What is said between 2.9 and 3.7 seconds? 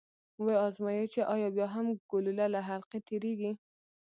تیریږي؟